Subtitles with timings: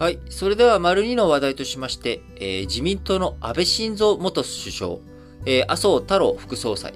[0.00, 0.18] はい。
[0.30, 4.96] それでは、丸2の話題としまして、えー自民党の安倍晋三元首相、
[5.44, 6.94] えー麻生太郎副総裁、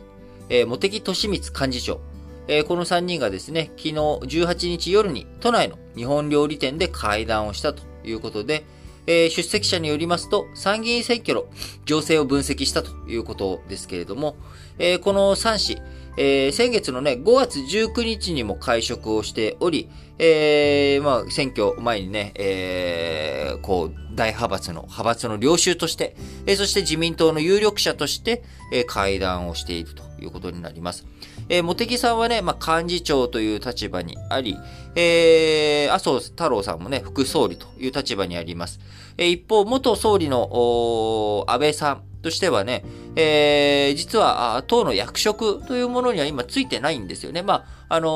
[0.49, 2.01] えー茂木敏光幹事長、
[2.48, 8.64] えーこの3人がですね、昨日18日夜に都内の日本料理店で会談をしたということで、
[9.07, 11.45] えー出席者によりますと、参議院選挙の
[11.84, 14.37] 情勢を分析したということですけれども、
[14.79, 15.79] えーこの3氏、
[16.16, 19.88] えー先月のね、5月19日にも会食をしており、
[20.19, 30.05] えーまあ、選挙前にね、えーこう、大派閥の、派閥の領袖として、えーそして自民党の有力者として、えー会談をしていると。
[30.24, 31.06] いうことになります。
[31.48, 34.59] えー茂木さんはね、まあ、幹事長という立場にあり、
[34.96, 38.80] えー麻生太郎さんもね、副総理という立場にあります。
[39.16, 42.84] えー一方、元総理の安倍さんとしてはね、
[43.16, 47.43] えー実は、党の役職というものには今ついてないんですよね。
[47.43, 48.09] まあ、あの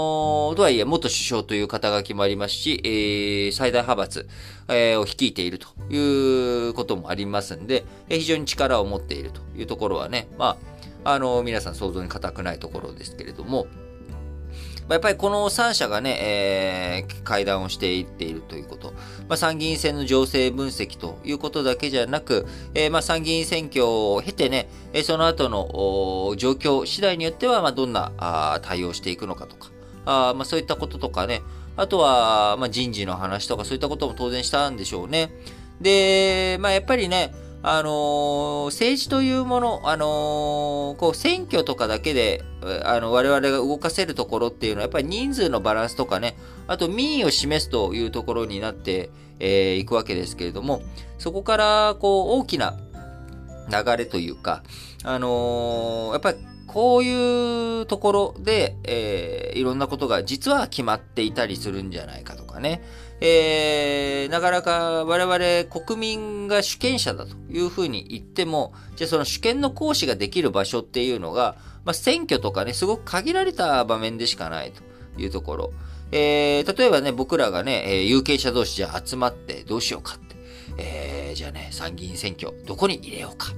[0.53, 4.29] ーとはいえ、元首相という肩書きもありますし、えー最大派閥、
[4.69, 13.67] えーを率いているということもありますんで、え非常に力を持っているというところはね、まあ、あの皆さん想像に難くないところですけれども、
[14.89, 18.95] やっぱりこの3社がね、えー会談をしていっているということ。
[19.29, 24.71] まあ、参議院選の情勢分析ということだけじゃなく、えーまあ、参議院選挙を経てね、
[25.05, 29.71] その後の状況次第によっては、ま、どんな対応していくのかとか、
[30.07, 31.43] あまあ、そういったこととかね、
[31.77, 35.31] あとは、まあ、人事の話とかそういったことも当然したんでしょうね。
[35.83, 42.45] で、まあ、やっぱりね、あの政治というもの、あのこう、選挙とかだけで、
[42.85, 46.37] あの、我々が動かせるところっていうのは、やっぱり人数のバランスとかね、
[46.67, 50.83] あと民意を示すというところになってえーいくわけですけれども、
[51.19, 52.77] そこから、こう、大きな
[53.71, 54.63] 流れというか、
[55.05, 62.83] あのやっぱり、こういうところで、えーいろんなことが実は決まっていたりするんじゃないかね。
[63.21, 74.83] えーなかなか我々国民が主権者だというふうに言っても、じゃあその主権の行使ができる場所っていうのが、まあ、選挙とかね、すごく限られた場面でしかないと
[75.21, 75.73] いうところ。
[76.13, 80.37] えー例えばね、僕らがね、えー有権者同士じゃ集まってどうしようかって。
[80.79, 83.49] えーじゃあね、参議院選挙、どこに入れようか。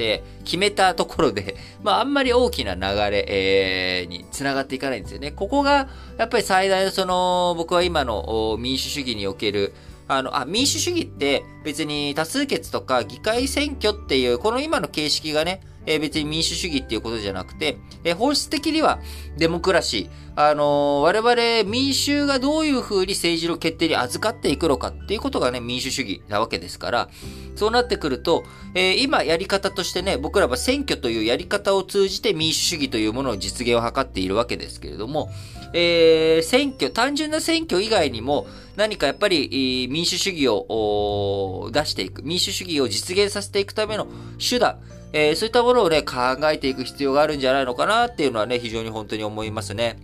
[0.00, 2.80] って決めたところで、 まああんまり大きな流
[3.10, 5.30] れ、えーに繋がっていかないんですよね。
[5.30, 9.74] ここが、やっぱり最大のその、僕は今の民主主義における、
[10.08, 19.00] あの、あ、民主主義って別に多数決とか議会選挙っていう、この今の形式がね、えー別に民主主義っていうことじゃなくて、えー本質的には
[19.36, 27.08] デモクラシー、あのー我々民衆がどういう風に政治の決定に預かっていくのかっていうことがね、民主主義なわけですから、
[27.56, 35.30] そうなってくると、え今やり方としてね、僕らは選挙というやり方を通じて民主主義というものの実現を図っているわけですけれども、
[35.72, 38.46] え選挙、単純な選挙以外にも、
[38.76, 44.06] 何かやっぱり民主主義を出していく、民主主義を実現させていくための
[44.38, 44.78] 手段、
[45.12, 46.14] えーそういったものをね、考
[46.50, 49.98] えていく必要があるんじゃないのかなっていうのはね、非常に本当に思いますね。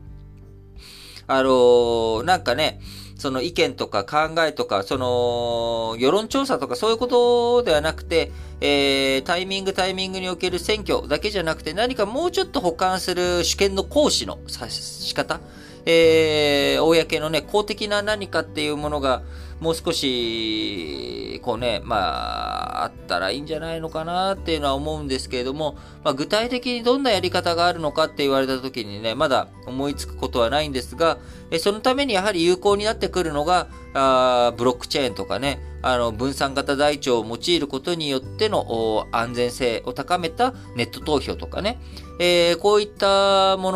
[1.27, 2.81] あのーなんかね、
[3.19, 8.31] その意見とか考えとか、その、世論調査とかそういうことではなくて、
[8.61, 15.41] えー、タイミングタイミングにおける選挙だけじゃなくて、何かもうちょっと補完する主権の行使のさ仕方、
[15.87, 19.23] えー、公のね、公的な何かっていうものが、
[19.61, 31.19] もう少し、こうね、まあ、あったらいいんじゃないのかなっていうのは思うんですけれども、まあ、具体的にどんなやり方があるのかって言われた時にね、まだ思いつくことはないんですが、
[31.51, 41.79] えそのためにやはり有効になってくるのが、あブロックチェーンとかね、あの、分散型台帳を用いることによっての安全性を高めたネット投票とかね、
[42.19, 43.73] えーこういったも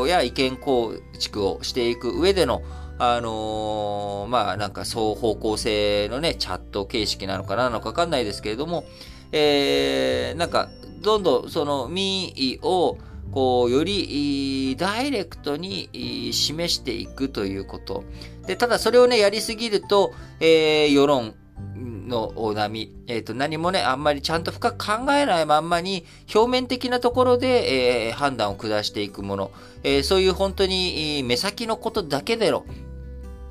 [0.00, 2.62] のや意見構築をしていく上での、
[2.98, 8.84] あのーまあなんか双方向性のね、チャット形式なのかなのかわかんないですけれども、
[9.32, 10.68] えーなんか、
[11.02, 12.98] どんどんその民意を、
[13.32, 18.04] こう、よりダイレクトに示していくということ。
[18.46, 21.34] で、ただそれをね、やりすぎると、えー世論
[21.76, 26.04] の波、えっ、と、何もね、あんまりちゃんと深く考えないまんまに、
[26.34, 29.50] 表面的なところで、えー判断を下していくもの、
[29.82, 32.64] えーそういう本当に目先のことだけでの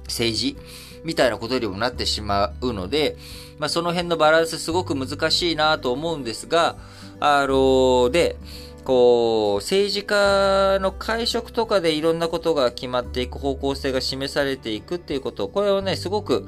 [0.08, 0.58] 政治
[1.04, 3.18] みたいなことにもなってしまうので、
[3.60, 6.76] まあ、その辺のバランスすごく難しいなと思うんですが、
[7.20, 8.38] あので、
[8.84, 16.48] こう、政治家の会食とかでいろんなことが決まっていく方向性が示されていくっていうこと、これはね、すごく、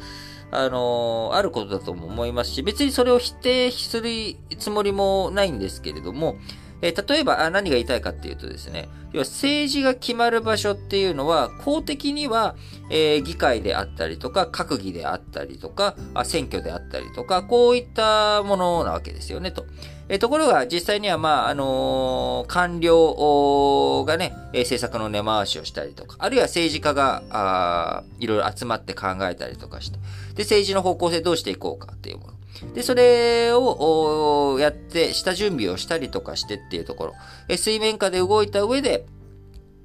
[0.49, 4.09] あのあることだとも思いますし、別にそれを否定する
[4.57, 6.37] つもりもないんですけれども、
[6.81, 12.55] えー、例えば何が言いたいかっていうとですね、要は政治が決まる場所っていうのは、公的には、
[12.89, 19.65] えー、議会であったりとか、閣議であったりとかあ、選挙であったりとか、こういったものなわけですよね、と。
[20.09, 29.97] えー、ところが、実際には、まあ、あのー、官僚がね、え政策の根回しをしたりとか、あるいは政治家が、あいろいろ集まって考えたりとかして、
[30.35, 32.36] で、政治の方向性どうしていこうかっていうもの。
[32.73, 37.13] で、それをやって、下準備をしたりとかしてっていうところ、
[37.47, 39.05] え水面下で動いた上で、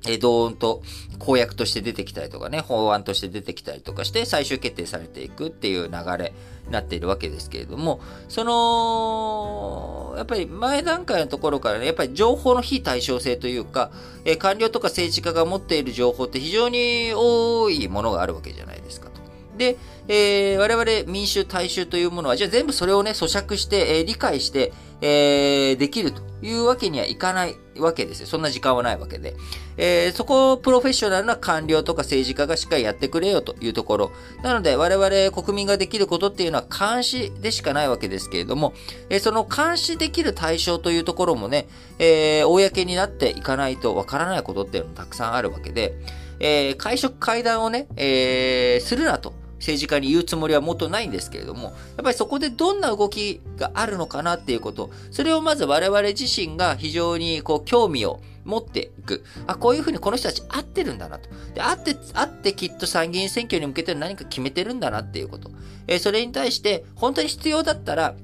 [0.08, 0.82] えどーんと
[1.20, 6.32] 公約として出てきたりとかね、法案として出てきたりとかして最終決定されていくっていう流れ
[6.66, 13.92] になっているわけですけれども、その、やっぱり前段階のところからね、やっぱり情報の非対称性というか、
[14.24, 19.21] え官僚とか政治家が持っている情報って非常に多いものがあるわけじゃないですかと。
[19.56, 19.76] で、
[20.08, 28.26] えー、我々民衆大衆というものは、じゃあ全部それをね、咀嚼して、えー、理解して、えー、できるというわけにはいかないわけですよ。
[28.26, 29.34] そんな時間はないわけで。
[29.76, 34.12] えー、そこをプロフェッショナルな官僚とか政治家がしっかりやってくれよというところ。
[34.42, 38.74] なので、我々国民ができることっていうのは監視でしかないわけですけれども、
[39.10, 41.66] えー、その監視できる対象というところもね、
[41.98, 45.94] えー、公になっていかないとわからないことっていうのもたくさんあるわけで、
[46.38, 49.41] えー、会食会談をね、えー、するなと。
[49.62, 51.72] 政治家に言うつもりはもとないんですけれども、やっ
[52.02, 59.24] ぱりそこでどんな動きがあるのかなっていうこと、それをまず我々自身が非常にこう興味を持っていく。
[59.46, 61.30] あ、こういうふうにこの人たち合ってるんだなと。
[61.54, 65.52] で、合って、合ってきっと参議院選挙に向けて何か決めてるんだなっていうこと。
[65.86, 68.16] えー、それに対して、本当に必要だったら、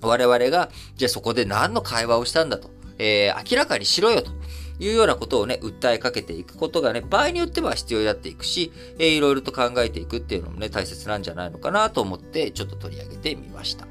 [0.00, 2.70] 我々が、じゃあそこで何の会話をしたんだと。
[2.98, 4.30] えー、明らかにしろよと。
[4.82, 13.86] いうようなことをね、訴えかけていくことがね、場合によっては必要になっていくし、え、いろいろと考えていくっていうのもね、大切なんじゃないのかなと思って、ちょっと取り上げてみました。